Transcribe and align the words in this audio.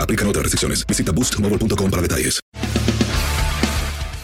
Aplican 0.00 0.28
otras 0.28 0.44
restricciones. 0.44 0.86
Visita 0.86 1.12
boostmobile.com 1.12 1.90
para 1.90 2.02
detalles. 2.02 2.40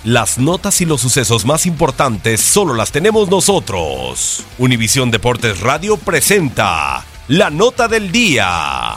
Las 0.05 0.39
notas 0.39 0.80
y 0.80 0.86
los 0.86 1.03
sucesos 1.03 1.44
más 1.44 1.66
importantes 1.66 2.41
solo 2.41 2.72
las 2.72 2.91
tenemos 2.91 3.28
nosotros. 3.28 4.44
Univisión 4.56 5.11
Deportes 5.11 5.61
Radio 5.61 5.98
presenta 5.98 7.05
la 7.28 7.50
nota 7.50 7.86
del 7.86 8.11
día. 8.11 8.97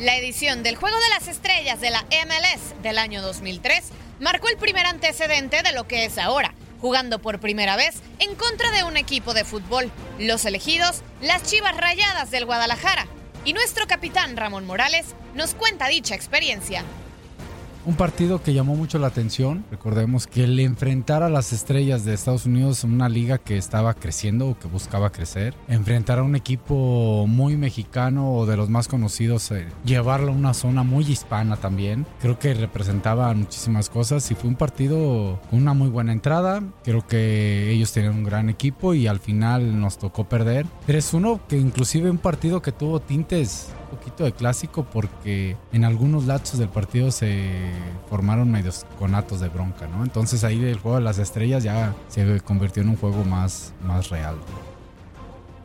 La 0.00 0.16
edición 0.16 0.64
del 0.64 0.74
Juego 0.74 0.96
de 0.98 1.08
las 1.10 1.28
Estrellas 1.28 1.80
de 1.80 1.90
la 1.90 2.02
MLS 2.02 2.82
del 2.82 2.98
año 2.98 3.22
2003 3.22 3.84
marcó 4.18 4.48
el 4.48 4.56
primer 4.56 4.86
antecedente 4.86 5.62
de 5.62 5.72
lo 5.72 5.86
que 5.86 6.04
es 6.04 6.18
ahora, 6.18 6.52
jugando 6.80 7.18
por 7.18 7.40
primera 7.40 7.76
vez 7.76 8.02
en 8.18 8.34
contra 8.34 8.70
de 8.70 8.84
un 8.84 8.96
equipo 8.96 9.34
de 9.34 9.44
fútbol, 9.44 9.90
los 10.18 10.44
elegidos, 10.44 11.02
las 11.20 11.42
Chivas 11.42 11.76
Rayadas 11.76 12.30
del 12.30 12.46
Guadalajara. 12.46 13.06
Y 13.44 13.52
nuestro 13.52 13.86
capitán 13.86 14.36
Ramón 14.36 14.66
Morales 14.66 15.14
nos 15.34 15.54
cuenta 15.54 15.88
dicha 15.88 16.14
experiencia. 16.14 16.84
Un 17.88 17.94
partido 17.94 18.42
que 18.42 18.52
llamó 18.52 18.76
mucho 18.76 18.98
la 18.98 19.06
atención. 19.06 19.64
Recordemos 19.70 20.26
que 20.26 20.44
el 20.44 20.60
enfrentar 20.60 21.22
a 21.22 21.30
las 21.30 21.54
estrellas 21.54 22.04
de 22.04 22.12
Estados 22.12 22.44
Unidos 22.44 22.84
una 22.84 23.08
liga 23.08 23.38
que 23.38 23.56
estaba 23.56 23.94
creciendo 23.94 24.46
o 24.46 24.58
que 24.58 24.68
buscaba 24.68 25.10
crecer, 25.10 25.54
enfrentar 25.68 26.18
a 26.18 26.22
un 26.22 26.36
equipo 26.36 27.24
muy 27.26 27.56
mexicano 27.56 28.34
o 28.34 28.44
de 28.44 28.58
los 28.58 28.68
más 28.68 28.88
conocidos, 28.88 29.50
eh, 29.52 29.68
llevarlo 29.86 30.32
a 30.32 30.34
una 30.34 30.52
zona 30.52 30.82
muy 30.82 31.10
hispana 31.10 31.56
también, 31.56 32.04
creo 32.20 32.38
que 32.38 32.52
representaba 32.52 33.32
muchísimas 33.32 33.88
cosas 33.88 34.30
y 34.30 34.34
fue 34.34 34.50
un 34.50 34.56
partido 34.56 35.40
con 35.48 35.58
una 35.58 35.72
muy 35.72 35.88
buena 35.88 36.12
entrada. 36.12 36.62
Creo 36.84 37.06
que 37.06 37.70
ellos 37.70 37.90
tenían 37.92 38.16
un 38.16 38.24
gran 38.24 38.50
equipo 38.50 38.92
y 38.92 39.06
al 39.06 39.18
final 39.18 39.80
nos 39.80 39.96
tocó 39.96 40.28
perder 40.28 40.66
3-1, 40.86 41.40
que 41.48 41.56
inclusive 41.56 42.10
un 42.10 42.18
partido 42.18 42.60
que 42.60 42.70
tuvo 42.70 43.00
tintes 43.00 43.68
poquito 43.88 44.24
de 44.24 44.32
clásico 44.32 44.84
porque 44.84 45.56
en 45.72 45.84
algunos 45.84 46.26
lapsos 46.26 46.58
del 46.58 46.68
partido 46.68 47.10
se 47.10 47.70
formaron 48.08 48.50
medios 48.50 48.86
conatos 48.98 49.40
de 49.40 49.48
bronca, 49.48 49.86
¿no? 49.86 50.04
Entonces 50.04 50.44
ahí 50.44 50.62
el 50.64 50.78
juego 50.78 50.98
de 50.98 51.04
las 51.04 51.18
estrellas 51.18 51.64
ya 51.64 51.94
se 52.08 52.40
convirtió 52.40 52.82
en 52.82 52.90
un 52.90 52.96
juego 52.96 53.24
más, 53.24 53.72
más 53.82 54.10
real. 54.10 54.36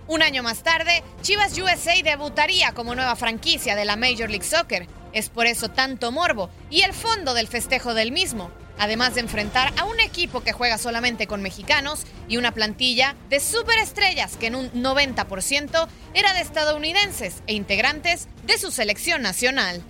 Un 0.07 0.21
año 0.21 0.43
más 0.43 0.63
tarde, 0.63 1.03
Chivas 1.21 1.57
USA 1.57 1.93
debutaría 2.03 2.73
como 2.73 2.93
nueva 2.93 3.15
franquicia 3.15 3.75
de 3.75 3.85
la 3.85 3.95
Major 3.95 4.29
League 4.29 4.43
Soccer. 4.43 4.87
Es 5.13 5.29
por 5.29 5.45
eso 5.45 5.69
tanto 5.69 6.11
morbo 6.11 6.49
y 6.69 6.81
el 6.81 6.93
fondo 6.93 7.33
del 7.33 7.47
festejo 7.47 7.93
del 7.93 8.11
mismo, 8.11 8.49
además 8.79 9.15
de 9.15 9.21
enfrentar 9.21 9.73
a 9.77 9.85
un 9.85 9.99
equipo 9.99 10.41
que 10.41 10.53
juega 10.53 10.77
solamente 10.77 11.27
con 11.27 11.41
mexicanos 11.41 12.05
y 12.27 12.37
una 12.37 12.51
plantilla 12.51 13.15
de 13.29 13.39
superestrellas 13.39 14.37
que 14.37 14.47
en 14.47 14.55
un 14.55 14.71
90% 14.71 15.87
era 16.13 16.33
de 16.33 16.41
estadounidenses 16.41 17.43
e 17.47 17.53
integrantes 17.53 18.27
de 18.45 18.57
su 18.57 18.71
selección 18.71 19.21
nacional. 19.21 19.83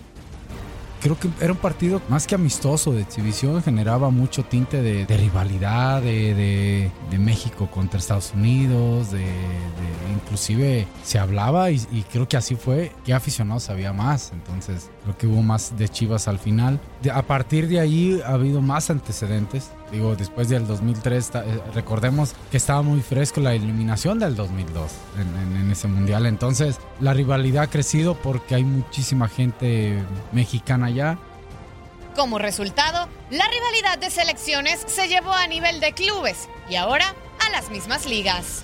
Creo 1.03 1.19
que 1.19 1.28
era 1.41 1.52
un 1.52 1.59
partido 1.59 2.02
más 2.08 2.25
que 2.25 2.34
amistoso, 2.36 2.94
de 2.94 3.02
exhibición, 3.02 3.62
generaba 3.62 4.09
mucho 4.09 4.44
tinte 4.46 4.81
de, 4.81 5.06
rivalidad 5.18 6.02
de, 6.02 6.34
de- 7.12 7.19
México 7.19 7.69
contra 7.69 8.00
Estados 8.00 8.31
Unidos, 8.34 9.12
de, 9.12 9.25
inclusive 10.16 10.88
se 11.03 11.19
hablaba 11.19 11.72
y, 11.72 12.06
creo 12.12 12.28
que 12.30 12.38
así 12.38 12.56
fue, 12.56 12.92
que 13.06 13.13
aficionados 13.13 13.69
había 13.69 13.92
más, 13.92 14.31
entonces 14.34 14.90
creo 15.03 15.18
que 15.18 15.28
hubo 15.28 15.42
más 15.42 15.78
de 15.78 15.90
Chivas 15.90 16.28
al 16.30 16.40
final. 16.40 16.80
A 17.13 17.22
partir 17.22 17.68
de 17.68 17.81
ahí 17.81 18.22
ha 18.25 18.30
habido 18.34 18.62
más 18.62 18.90
antecedentes, 18.90 19.72
digo, 19.91 20.16
después 20.16 20.49
del 20.49 20.66
2003, 20.67 21.29
ta- 21.31 21.44
eh, 21.45 21.61
recordemos 21.73 22.33
que 22.51 22.57
estaba 22.57 22.81
muy 22.81 23.01
fresco 23.01 23.41
la 23.41 23.53
eliminación 23.53 24.17
del 24.19 24.35
2002 24.35 24.91
en, 25.17 25.27
en- 25.38 25.57
en 25.61 25.71
ese 25.71 25.88
mundial, 25.88 26.25
entonces 26.25 26.79
la 26.99 27.13
rivalidad 27.13 27.63
ha 27.63 27.67
crecido 27.69 28.16
porque 28.16 28.55
hay 28.55 28.63
muchísima 28.63 29.27
gente 29.29 30.03
mexicana 30.31 30.88
allá. 30.88 31.17
Como 32.16 32.38
resultado, 32.38 33.07
la 33.31 33.45
rivalidad 33.47 33.97
de 33.99 34.09
selecciones 34.11 34.83
se 34.88 35.07
llevó 35.07 35.31
a 35.33 35.47
nivel 35.47 35.79
de 35.79 35.94
clubes 35.94 36.47
y 36.69 36.75
ahora 36.75 37.13
a 37.45 37.50
las 37.50 37.69
mismas 37.71 38.05
ligas. 38.05 38.63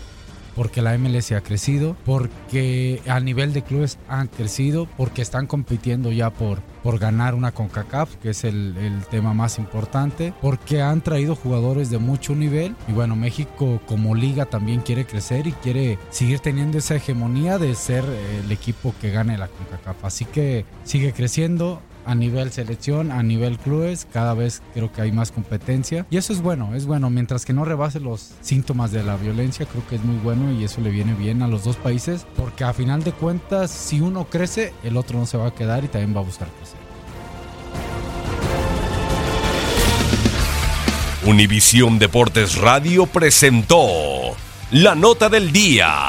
Porque 0.55 0.81
la 0.81 0.97
MLS 0.97 1.31
ha 1.31 1.41
crecido, 1.41 1.95
porque 2.05 3.01
a 3.07 3.19
nivel 3.19 3.53
de 3.53 3.63
clubes 3.63 3.97
han 4.07 4.27
crecido, 4.27 4.87
porque 4.97 5.21
están 5.21 5.47
compitiendo 5.47 6.11
ya 6.11 6.29
por, 6.29 6.61
por 6.83 6.99
ganar 6.99 7.35
una 7.35 7.51
CONCACAF, 7.51 8.15
que 8.17 8.31
es 8.31 8.43
el, 8.43 8.77
el 8.77 9.05
tema 9.05 9.33
más 9.33 9.57
importante, 9.57 10.33
porque 10.41 10.81
han 10.81 11.01
traído 11.01 11.35
jugadores 11.35 11.89
de 11.89 11.97
mucho 11.97 12.35
nivel 12.35 12.75
y 12.87 12.93
bueno, 12.93 13.15
México 13.15 13.81
como 13.85 14.15
liga 14.15 14.45
también 14.45 14.81
quiere 14.81 15.05
crecer 15.05 15.47
y 15.47 15.51
quiere 15.51 15.97
seguir 16.09 16.39
teniendo 16.39 16.77
esa 16.77 16.95
hegemonía 16.95 17.57
de 17.57 17.75
ser 17.75 18.03
el 18.43 18.51
equipo 18.51 18.93
que 19.01 19.11
gane 19.11 19.37
la 19.37 19.47
CONCACAF. 19.47 20.05
Así 20.05 20.25
que 20.25 20.65
sigue 20.83 21.13
creciendo, 21.13 21.81
a 22.09 22.15
nivel 22.15 22.51
selección, 22.51 23.11
a 23.11 23.21
nivel 23.21 23.59
clubes, 23.59 24.07
cada 24.11 24.33
vez 24.33 24.63
creo 24.73 24.91
que 24.91 25.03
hay 25.03 25.11
más 25.11 25.31
competencia 25.31 26.07
y 26.09 26.17
eso 26.17 26.33
es 26.33 26.41
bueno, 26.41 26.73
es 26.73 26.87
bueno, 26.87 27.11
mientras 27.11 27.45
que 27.45 27.53
no 27.53 27.65
rebase 27.65 27.99
los 27.99 28.31
síntomas 28.41 28.91
de 28.91 29.03
la 29.03 29.15
violencia, 29.15 29.67
creo 29.67 29.87
que 29.87 29.95
es 29.95 30.03
muy 30.03 30.17
bueno 30.17 30.51
y 30.51 30.63
eso 30.63 30.81
le 30.81 30.89
viene 30.89 31.13
bien 31.13 31.43
a 31.43 31.47
los 31.47 31.63
dos 31.63 31.75
países, 31.75 32.25
porque 32.35 32.63
a 32.63 32.73
final 32.73 33.03
de 33.03 33.11
cuentas, 33.11 33.69
si 33.69 34.01
uno 34.01 34.25
crece, 34.25 34.73
el 34.83 34.97
otro 34.97 35.19
no 35.19 35.27
se 35.27 35.37
va 35.37 35.49
a 35.49 35.53
quedar 35.53 35.83
y 35.83 35.87
también 35.87 36.15
va 36.15 36.21
a 36.21 36.23
buscar 36.23 36.47
crecer. 36.47 36.79
Univisión 41.27 41.99
Deportes 41.99 42.55
Radio 42.55 43.05
presentó 43.05 43.85
la 44.71 44.95
nota 44.95 45.29
del 45.29 45.51
día. 45.51 46.08